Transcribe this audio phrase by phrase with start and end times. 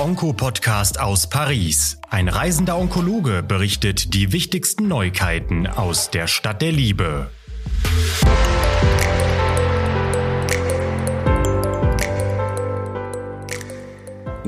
[0.00, 1.98] Onko-Podcast aus Paris.
[2.08, 7.28] Ein reisender Onkologe berichtet die wichtigsten Neuigkeiten aus der Stadt der Liebe.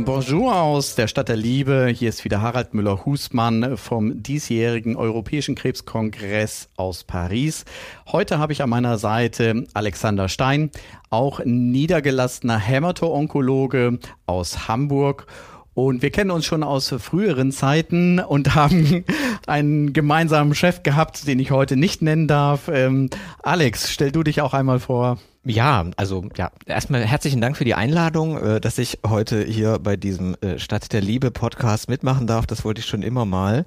[0.04, 1.92] Bonjour aus der Stadt der Liebe.
[1.94, 7.64] Hier ist wieder Harald Müller-Husmann vom diesjährigen Europäischen Krebskongress aus Paris.
[8.10, 10.70] Heute habe ich an meiner Seite Alexander Stein,
[11.10, 15.26] auch niedergelassener Hämato-Onkologe aus Hamburg.
[15.74, 19.04] Und wir kennen uns schon aus früheren Zeiten und haben
[19.46, 22.68] einen gemeinsamen Chef gehabt, den ich heute nicht nennen darf.
[22.68, 23.10] Ähm,
[23.42, 25.18] Alex, stell du dich auch einmal vor.
[25.44, 29.96] Ja, also ja, erstmal herzlichen Dank für die Einladung, äh, dass ich heute hier bei
[29.96, 32.46] diesem äh, Stadt der Liebe Podcast mitmachen darf.
[32.46, 33.64] Das wollte ich schon immer mal.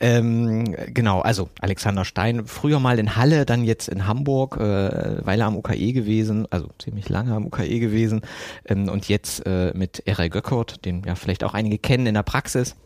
[0.00, 5.44] Ähm, genau, also Alexander Stein, früher mal in Halle, dann jetzt in Hamburg, äh, Weile
[5.44, 8.22] am UKE gewesen, also ziemlich lange am UKE gewesen
[8.64, 12.22] ähm, und jetzt äh, mit Erei Göckert, den ja vielleicht auch einige kennen in der
[12.22, 12.76] Praxis.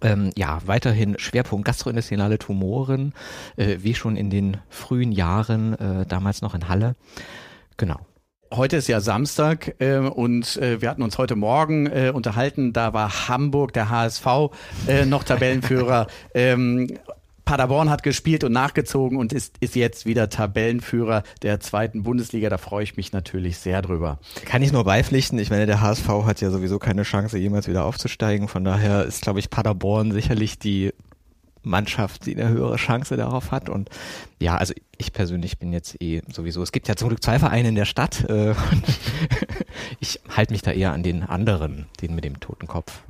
[0.00, 3.14] Ähm, ja, weiterhin Schwerpunkt gastrointestinale Tumoren,
[3.56, 6.94] äh, wie schon in den frühen Jahren, äh, damals noch in Halle.
[7.78, 7.96] Genau.
[8.52, 12.72] Heute ist ja Samstag äh, und äh, wir hatten uns heute Morgen äh, unterhalten.
[12.72, 14.26] Da war Hamburg, der HSV,
[14.86, 16.06] äh, noch Tabellenführer.
[16.34, 16.98] ähm,
[17.44, 22.50] Paderborn hat gespielt und nachgezogen und ist, ist jetzt wieder Tabellenführer der zweiten Bundesliga.
[22.50, 24.18] Da freue ich mich natürlich sehr drüber.
[24.44, 25.38] Kann ich nur beipflichten.
[25.38, 28.48] Ich meine, der HSV hat ja sowieso keine Chance, jemals wieder aufzusteigen.
[28.48, 30.92] Von daher ist, glaube ich, Paderborn sicherlich die
[31.68, 33.68] Mannschaft, die eine höhere Chance darauf hat.
[33.68, 33.90] Und
[34.40, 37.68] ja, also ich persönlich bin jetzt eh sowieso, es gibt ja zum Glück zwei Vereine
[37.68, 38.28] in der Stadt.
[38.28, 38.54] Äh,
[40.00, 43.02] ich halte mich da eher an den anderen, den mit dem toten Kopf.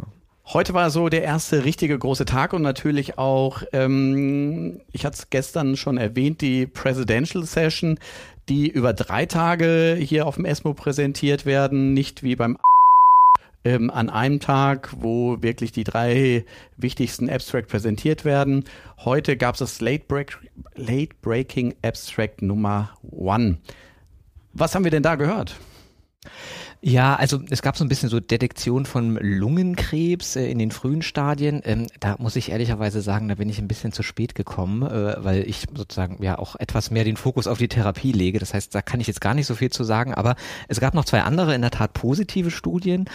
[0.51, 5.29] Heute war so der erste richtige große Tag und natürlich auch, ähm, ich hatte es
[5.29, 7.99] gestern schon erwähnt, die Presidential Session,
[8.49, 12.57] die über drei Tage hier auf dem ESMO präsentiert werden, nicht wie beim
[13.65, 16.45] ähm, an einem Tag, wo wirklich die drei
[16.77, 18.65] wichtigsten Abstract präsentiert werden.
[18.99, 20.39] Heute gab es das Late, Break,
[20.75, 23.59] Late Breaking Abstract Nummer One.
[24.53, 25.57] Was haben wir denn da gehört?
[26.81, 31.03] Ja, also es gab so ein bisschen so Detektion von Lungenkrebs äh, in den frühen
[31.03, 31.61] Stadien.
[31.65, 35.17] Ähm, da muss ich ehrlicherweise sagen, da bin ich ein bisschen zu spät gekommen, äh,
[35.19, 38.39] weil ich sozusagen ja auch etwas mehr den Fokus auf die Therapie lege.
[38.39, 40.15] Das heißt, da kann ich jetzt gar nicht so viel zu sagen.
[40.15, 40.37] Aber
[40.69, 43.07] es gab noch zwei andere, in der Tat positive Studien.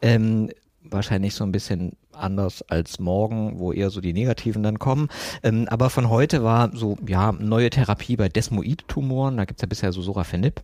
[0.00, 0.48] Ähm,
[0.82, 5.08] wahrscheinlich so ein bisschen anders als morgen, wo eher so die negativen dann kommen.
[5.42, 9.36] Ähm, aber von heute war so, ja, neue Therapie bei Desmoid-Tumoren.
[9.36, 10.62] Da gibt's ja bisher so Sorafenib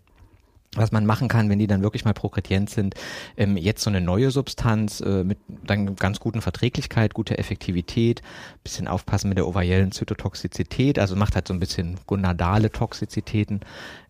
[0.76, 2.94] was man machen kann, wenn die dann wirklich mal progredient sind,
[3.37, 8.22] ähm, jetzt so eine neue Substanz äh, mit dann ganz guten Verträglichkeit, gute Effektivität,
[8.62, 13.60] bisschen aufpassen mit der ovariellen Zytotoxizität, also macht halt so ein bisschen gonadale Toxizitäten,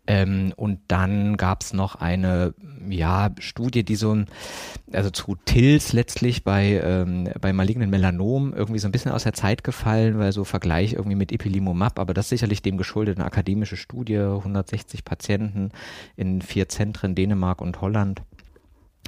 [0.06, 2.55] ähm, und dann gab's noch eine
[2.89, 4.27] ja, Studie, die so ein,
[4.93, 9.33] also zu TILS letztlich bei, ähm, bei malignen Melanom irgendwie so ein bisschen aus der
[9.33, 13.77] Zeit gefallen, weil so Vergleich irgendwie mit Ipilimumab, aber das sicherlich dem geschuldet, eine akademische
[13.77, 15.71] Studie, 160 Patienten
[16.16, 18.22] in vier Zentren, Dänemark und Holland.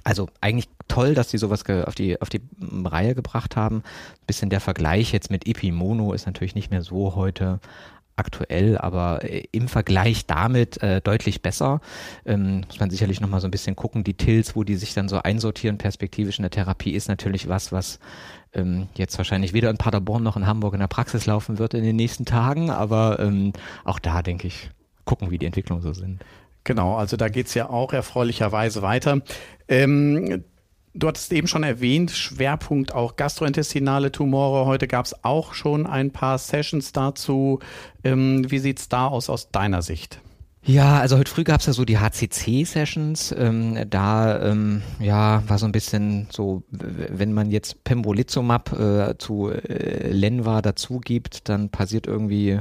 [0.04, 3.82] Also eigentlich toll, dass die sowas auf die, auf die Reihe gebracht haben.
[4.26, 7.60] Bisschen der Vergleich jetzt mit Epimono ist natürlich nicht mehr so heute
[8.18, 11.80] aktuell, aber äh, im Vergleich damit äh, deutlich besser.
[12.24, 14.04] Ähm, muss man sicherlich nochmal so ein bisschen gucken.
[14.04, 17.72] Die Tills, wo die sich dann so einsortieren, perspektivisch in der Therapie, ist natürlich was,
[17.72, 17.98] was
[18.52, 21.84] ähm, jetzt wahrscheinlich weder in Paderborn noch in Hamburg in der Praxis laufen wird in
[21.84, 23.52] den nächsten Tagen, aber ähm,
[23.84, 24.70] auch da denke ich,
[25.04, 26.24] gucken, wie die Entwicklungen so sind.
[26.64, 29.22] Genau, also da geht's ja auch erfreulicherweise weiter.
[29.68, 30.44] Ähm,
[30.98, 34.66] Du hattest eben schon erwähnt, Schwerpunkt auch gastrointestinale Tumore.
[34.66, 37.60] Heute gab es auch schon ein paar Sessions dazu.
[38.02, 40.20] Ähm, wie sieht's da aus aus deiner Sicht?
[40.64, 43.32] Ja, also heute früh gab's ja so die HCC-Sessions.
[43.38, 49.50] Ähm, da ähm, ja war so ein bisschen so, wenn man jetzt Pembrolizumab äh, zu
[49.50, 52.58] äh, Lenva dazu gibt, dann passiert irgendwie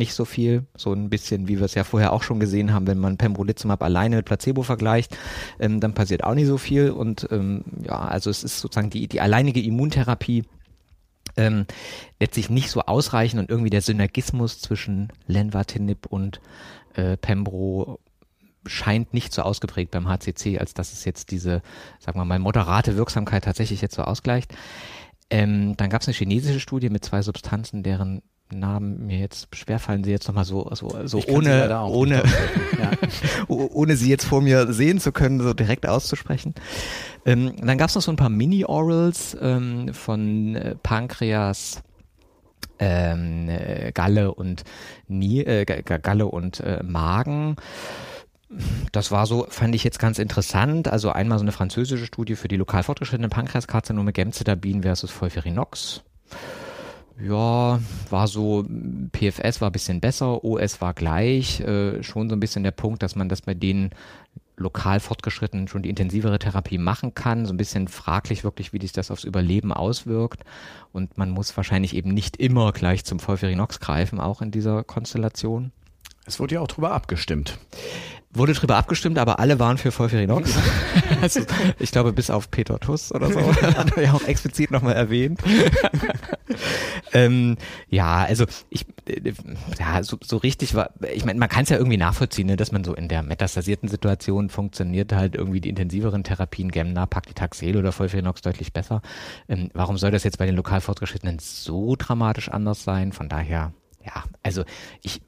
[0.00, 0.66] nicht so viel.
[0.76, 3.82] So ein bisschen, wie wir es ja vorher auch schon gesehen haben, wenn man Pembrolizumab
[3.84, 5.16] alleine mit Placebo vergleicht,
[5.60, 6.90] ähm, dann passiert auch nicht so viel.
[6.90, 10.44] Und ähm, ja, also es ist sozusagen die, die alleinige Immuntherapie
[11.36, 11.66] ähm,
[12.18, 16.40] letztlich nicht so ausreichend und irgendwie der Synergismus zwischen Lenvatinib und
[16.94, 18.00] äh, Pembro
[18.66, 21.62] scheint nicht so ausgeprägt beim HCC, als dass es jetzt diese,
[21.98, 24.52] sagen wir mal, moderate Wirksamkeit tatsächlich jetzt so ausgleicht.
[25.30, 30.04] Ähm, dann gab es eine chinesische Studie mit zwei Substanzen, deren Namen mir jetzt schwerfallen,
[30.04, 32.22] sie jetzt nochmal so, so, so ohne, ohne,
[32.78, 32.90] ja.
[33.48, 36.54] ohne sie jetzt vor mir sehen zu können, so direkt auszusprechen.
[37.24, 41.82] Ähm, dann gab es noch so ein paar Mini-Orals ähm, von äh, Pankreas,
[42.78, 44.64] ähm, äh, Galle und
[45.06, 47.56] Nie, äh, Galle und äh, Magen.
[48.90, 50.88] Das war so, fand ich jetzt ganz interessant.
[50.88, 56.02] Also einmal so eine französische Studie für die lokal fortgeschrittenen Pankreaskarzinome Gemcitabin versus Volfirinox.
[57.22, 58.64] Ja, war so,
[59.12, 61.60] PFS war ein bisschen besser, OS war gleich.
[61.60, 63.90] Äh, schon so ein bisschen der Punkt, dass man das bei denen
[64.60, 67.46] lokal fortgeschritten schon die intensivere Therapie machen kann.
[67.46, 70.44] So ein bisschen fraglich wirklich, wie sich das aufs Überleben auswirkt.
[70.92, 75.72] Und man muss wahrscheinlich eben nicht immer gleich zum Volfirinox greifen, auch in dieser Konstellation.
[76.26, 77.58] Es wurde ja auch drüber abgestimmt.
[78.32, 80.54] Wurde drüber abgestimmt, aber alle waren für Volfirinox.
[81.20, 81.40] also,
[81.78, 83.40] ich glaube, bis auf Peter Tuss oder so.
[83.62, 85.40] hat er ja auch explizit nochmal erwähnt.
[87.12, 87.56] ähm,
[87.88, 89.32] ja, also ich, äh,
[89.78, 92.72] ja, so, so richtig war, ich meine, man kann es ja irgendwie nachvollziehen, ne, dass
[92.72, 97.92] man so in der metastasierten Situation funktioniert halt irgendwie die intensiveren Therapien, Gemna, Paclitaxel oder
[97.92, 99.02] Volfirinox deutlich besser.
[99.48, 103.12] Ähm, warum soll das jetzt bei den lokal fortgeschrittenen so dramatisch anders sein?
[103.12, 103.72] Von daher,
[104.04, 104.64] ja, also
[105.02, 105.20] ich,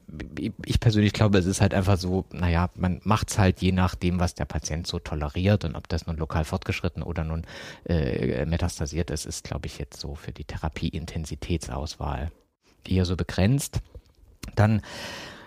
[0.65, 4.19] ich persönlich glaube, es ist halt einfach so, naja, man macht es halt je nachdem,
[4.19, 7.43] was der Patient so toleriert und ob das nun lokal fortgeschritten oder nun
[7.85, 12.31] äh, metastasiert ist, ist, glaube ich, jetzt so für die Therapieintensitätsauswahl
[12.87, 13.81] eher so begrenzt.
[14.55, 14.81] Dann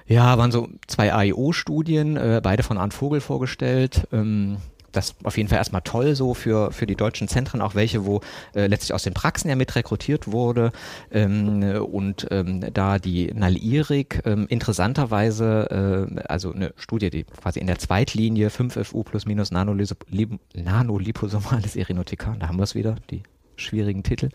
[0.07, 4.07] ja, waren so zwei AIO-Studien, äh, beide von Arndt Vogel vorgestellt.
[4.13, 4.59] Ähm,
[4.97, 8.21] das auf jeden Fall erstmal toll so für, für die deutschen Zentren, auch welche, wo
[8.55, 10.73] äh, letztlich aus den Praxen ja mit rekrutiert wurde.
[11.11, 17.67] Ähm, und ähm, da die Nalirik ähm, interessanterweise, äh, also eine Studie, die quasi in
[17.67, 23.23] der Zweitlinie 5FU plus minus nanoliposomales Erinotikan, da haben wir es wieder, die
[23.57, 24.31] schwierigen Titel.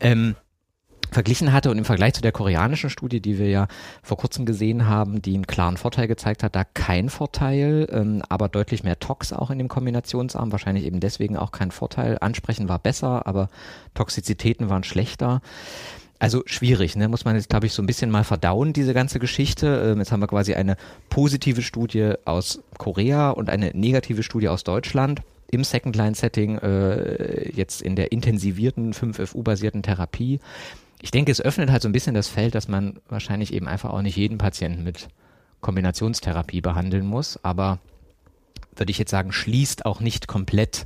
[0.00, 0.36] Ähm,
[1.10, 3.68] verglichen hatte und im Vergleich zu der koreanischen Studie, die wir ja
[4.02, 8.48] vor kurzem gesehen haben, die einen klaren Vorteil gezeigt hat, da kein Vorteil, ähm, aber
[8.48, 12.18] deutlich mehr Tox auch in dem Kombinationsarm, wahrscheinlich eben deswegen auch kein Vorteil.
[12.20, 13.48] Ansprechen war besser, aber
[13.94, 15.40] Toxizitäten waren schlechter.
[16.18, 17.08] Also schwierig, ne?
[17.08, 19.90] muss man jetzt, glaube ich, so ein bisschen mal verdauen, diese ganze Geschichte.
[19.92, 20.76] Ähm, jetzt haben wir quasi eine
[21.10, 27.96] positive Studie aus Korea und eine negative Studie aus Deutschland im Second-Line-Setting, äh, jetzt in
[27.96, 30.40] der intensivierten 5FU-basierten Therapie
[31.06, 33.90] ich denke, es öffnet halt so ein bisschen das Feld, dass man wahrscheinlich eben einfach
[33.90, 35.06] auch nicht jeden Patienten mit
[35.60, 37.78] Kombinationstherapie behandeln muss, aber
[38.74, 40.84] würde ich jetzt sagen, schließt auch nicht komplett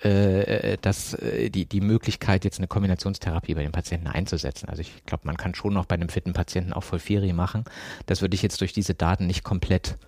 [0.00, 4.70] äh, das, äh, die, die Möglichkeit, jetzt eine Kombinationstherapie bei den Patienten einzusetzen.
[4.70, 7.64] Also ich glaube, man kann schon noch bei einem fitten Patienten auch Vollferi machen.
[8.06, 9.98] Das würde ich jetzt durch diese Daten nicht komplett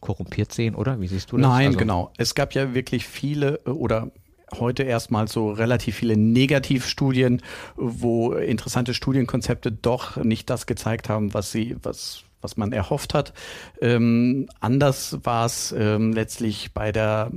[0.00, 0.98] korrumpiert sehen, oder?
[0.98, 1.46] Wie siehst du das?
[1.46, 2.10] Nein, also, genau.
[2.16, 4.10] Es gab ja wirklich viele äh, oder
[4.58, 7.42] heute erstmal so relativ viele Negativstudien,
[7.76, 13.32] wo interessante Studienkonzepte doch nicht das gezeigt haben, was sie, was, was man erhofft hat.
[13.80, 17.30] Ähm, anders war es ähm, letztlich bei der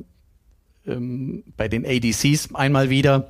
[0.86, 3.30] ähm, bei den ADCs einmal wieder.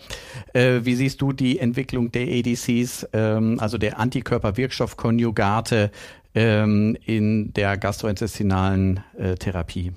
[0.53, 5.91] Äh, wie siehst du die Entwicklung der ADCs, ähm, also der Antikörperwirkstoffkonjugate
[6.33, 9.91] ähm, in der gastrointestinalen äh, Therapie?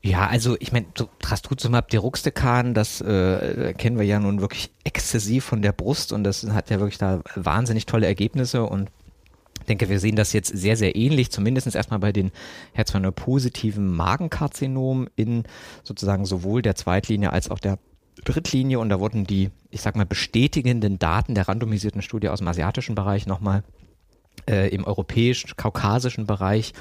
[0.00, 5.44] Ja, also ich meine, so Trastuzumab deruxtecan, das äh, kennen wir ja nun wirklich exzessiv
[5.44, 8.90] von der Brust und das hat ja wirklich da wahnsinnig tolle Ergebnisse und
[9.68, 12.30] denke, wir sehen das jetzt sehr, sehr ähnlich, zumindest erstmal bei den
[12.72, 15.44] Herzförder-positiven Magenkarzinomen in
[15.82, 17.78] sozusagen sowohl der Zweitlinie als auch der
[18.24, 22.48] Drittlinie und da wurden die, ich sag mal, bestätigenden Daten der randomisierten Studie aus dem
[22.48, 23.62] asiatischen Bereich nochmal
[24.48, 26.72] äh, im europäisch-kaukasischen Bereich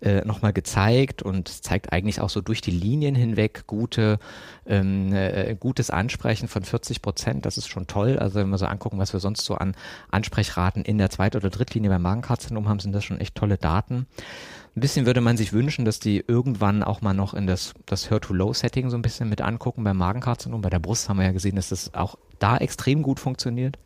[0.00, 4.18] äh, nochmal gezeigt und zeigt eigentlich auch so durch die Linien hinweg gute,
[4.66, 7.46] ähm, äh, gutes Ansprechen von 40 Prozent.
[7.46, 8.18] Das ist schon toll.
[8.18, 9.74] Also wenn wir so angucken, was wir sonst so an
[10.10, 14.06] Ansprechraten in der Zweit- oder Drittlinie beim Magenkarzinom haben, sind das schon echt tolle Daten.
[14.76, 18.10] Ein bisschen würde man sich wünschen, dass die irgendwann auch mal noch in das, das
[18.10, 20.62] Her-to-Low-Setting so ein bisschen mit angucken beim Magenkarzinom.
[20.62, 23.78] Bei der Brust haben wir ja gesehen, dass das auch da extrem gut funktioniert.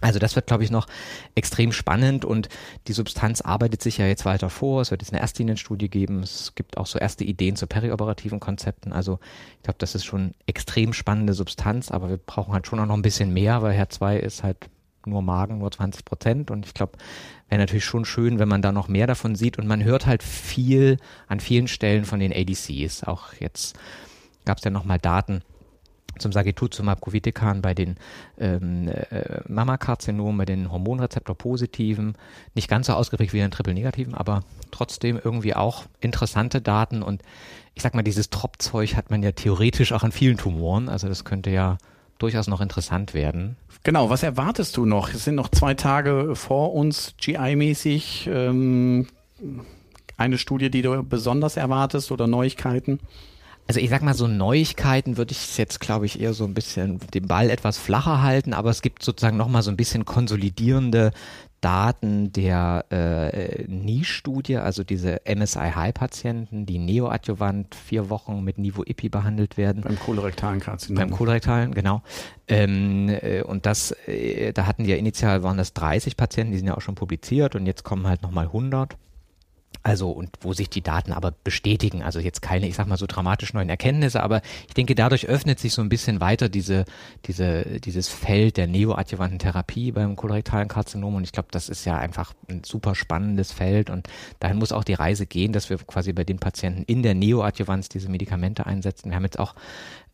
[0.00, 0.86] Also das wird, glaube ich, noch
[1.34, 2.48] extrem spannend und
[2.86, 4.80] die Substanz arbeitet sich ja jetzt weiter vor.
[4.80, 6.22] Es wird jetzt eine Erstlinienstudie geben.
[6.22, 8.92] Es gibt auch so erste Ideen zu perioperativen Konzepten.
[8.92, 9.18] Also
[9.56, 12.94] ich glaube, das ist schon extrem spannende Substanz, aber wir brauchen halt schon auch noch
[12.94, 14.68] ein bisschen mehr, weil Her 2 ist halt
[15.04, 16.98] nur Magen, nur 20 Prozent und ich glaube,
[17.48, 20.22] wäre natürlich schon schön, wenn man da noch mehr davon sieht und man hört halt
[20.22, 23.04] viel an vielen Stellen von den ADCs.
[23.04, 23.76] Auch jetzt
[24.44, 25.42] gab es ja nochmal Daten
[26.18, 27.96] zum Sagituzumab Govitecan bei den
[28.38, 32.14] ähm, äh, Mammakarzinomen, bei den Hormonrezeptor-positiven,
[32.54, 37.22] nicht ganz so ausgeprägt wie den Triple-negativen, aber trotzdem irgendwie auch interessante Daten und
[37.74, 41.24] ich sag mal, dieses Tropfzeug hat man ja theoretisch auch an vielen Tumoren, also das
[41.24, 41.78] könnte ja
[42.18, 43.56] durchaus noch interessant werden.
[43.84, 45.14] Genau, was erwartest du noch?
[45.14, 48.28] Es sind noch zwei Tage vor uns, GI-mäßig.
[48.30, 49.06] Ähm,
[50.16, 52.98] eine Studie, die du besonders erwartest oder Neuigkeiten?
[53.68, 57.00] Also ich sag mal, so Neuigkeiten würde ich jetzt, glaube ich, eher so ein bisschen
[57.12, 61.12] den Ball etwas flacher halten, aber es gibt sozusagen nochmal so ein bisschen konsolidierende
[61.60, 69.82] Daten der äh, NIE-Studie, also diese MSI-High-Patienten, die neoadjuvant vier Wochen mit Nivo-IPI behandelt werden.
[69.82, 70.96] Beim kolorektalen Karzinom.
[70.96, 72.02] Beim kolorektalen, genau.
[72.46, 76.58] Ähm, äh, und das, äh, da hatten die ja initial, waren das 30 Patienten, die
[76.58, 78.96] sind ja auch schon publiziert und jetzt kommen halt nochmal 100.
[79.82, 83.06] Also und wo sich die Daten aber bestätigen, also jetzt keine, ich sag mal so
[83.06, 86.84] dramatisch neuen Erkenntnisse, aber ich denke, dadurch öffnet sich so ein bisschen weiter diese,
[87.26, 91.14] diese, dieses Feld der neoadjuvanten Therapie beim kolorektalen Karzinom.
[91.14, 93.90] Und ich glaube, das ist ja einfach ein super spannendes Feld.
[93.90, 94.08] Und
[94.40, 97.88] dahin muss auch die Reise gehen, dass wir quasi bei den Patienten in der Neoadjuvanz
[97.88, 99.10] diese Medikamente einsetzen.
[99.10, 99.54] Wir haben jetzt auch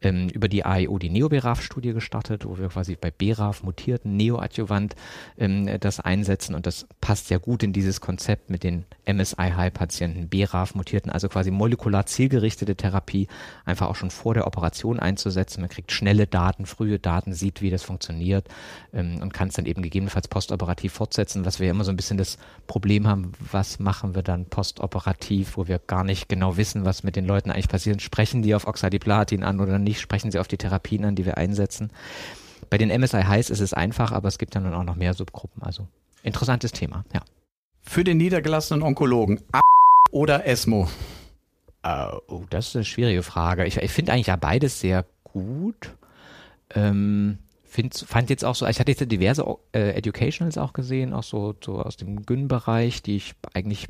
[0.05, 4.95] ähm, über die AIO die Neo-BRAF-Studie gestartet, wo wir quasi bei BRAF mutierten Neoadjuvant
[5.39, 10.75] ähm, das einsetzen und das passt sehr gut in dieses Konzept mit den MSI-High-Patienten, BRAF
[10.75, 13.29] mutierten, also quasi molekular zielgerichtete Therapie,
[13.65, 15.61] einfach auch schon vor der Operation einzusetzen.
[15.61, 18.47] Man kriegt schnelle Daten, frühe Daten, sieht, wie das funktioniert
[18.93, 22.19] ähm, und kann es dann eben gegebenenfalls postoperativ fortsetzen, was wir immer so ein bisschen
[22.19, 27.03] das Problem haben, was machen wir dann postoperativ, wo wir gar nicht genau wissen, was
[27.03, 28.03] mit den Leuten eigentlich passiert.
[28.03, 29.94] Sprechen die auf Oxaliplatin an oder nicht?
[30.01, 31.91] Sprechen sie auf die Therapien an, die wir einsetzen?
[32.71, 35.63] Bei den MSI Highs ist es einfach, aber es gibt dann auch noch mehr Subgruppen.
[35.63, 35.87] Also
[36.23, 37.21] interessantes Thema, ja.
[37.83, 39.61] Für den niedergelassenen Onkologen, A
[40.11, 40.89] oder ESMO?
[41.87, 43.67] Uh, oh, das ist eine schwierige Frage.
[43.67, 45.95] Ich, ich finde eigentlich ja beides sehr gut.
[46.75, 47.39] Ähm,
[47.75, 51.57] find, fand jetzt auch so, ich hatte jetzt diverse äh, Educationals auch gesehen, auch so,
[51.63, 53.89] so aus dem Gyn-Bereich, die ich eigentlich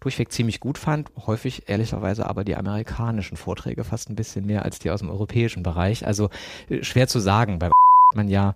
[0.00, 1.10] durchweg ziemlich gut fand.
[1.26, 5.62] Häufig ehrlicherweise aber die amerikanischen Vorträge fast ein bisschen mehr als die aus dem europäischen
[5.62, 6.06] Bereich.
[6.06, 6.28] Also
[6.68, 7.70] äh, schwer zu sagen, weil
[8.14, 8.54] man ja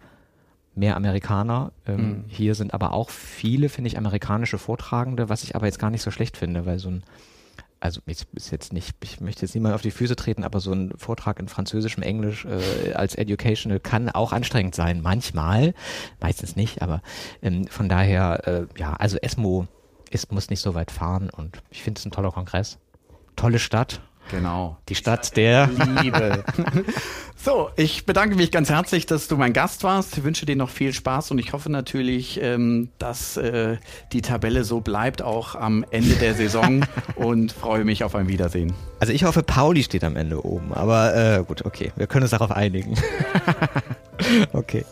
[0.75, 1.73] mehr Amerikaner.
[1.87, 2.25] Ähm, mhm.
[2.29, 6.03] Hier sind aber auch viele, finde ich, amerikanische Vortragende, was ich aber jetzt gar nicht
[6.03, 7.03] so schlecht finde, weil so ein
[7.81, 10.73] also ich ist jetzt nicht, ich möchte jetzt niemand auf die Füße treten, aber so
[10.73, 15.75] ein Vortrag in Französischem Englisch äh, als Educational kann auch anstrengend sein, manchmal,
[16.21, 17.03] meistens nicht, aber
[17.43, 19.67] ähm, von daher, äh, ja, also ESMO
[20.11, 22.79] ist, muss nicht so weit fahren und ich finde es ein toller Kongress.
[23.35, 24.77] Tolle Stadt, Genau.
[24.89, 25.69] Die Stadt der
[26.03, 26.45] Liebe.
[27.37, 30.17] so, ich bedanke mich ganz herzlich, dass du mein Gast warst.
[30.19, 33.77] Ich wünsche dir noch viel Spaß und ich hoffe natürlich, ähm, dass äh,
[34.13, 36.85] die Tabelle so bleibt, auch am Ende der Saison
[37.17, 38.73] und freue mich auf ein Wiedersehen.
[38.99, 42.31] Also ich hoffe, Pauli steht am Ende oben, aber äh, gut, okay, wir können uns
[42.31, 42.95] darauf einigen.
[44.53, 44.85] okay.